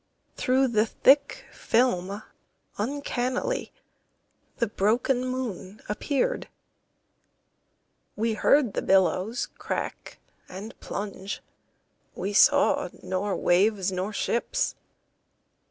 [0.35, 2.23] Through the thick film
[2.79, 3.71] uncannily
[4.57, 6.47] The broken moon appeared.
[8.15, 10.17] We heard the billows crack
[10.49, 11.43] and plunge,
[12.15, 14.73] We saw nor waves nor ships.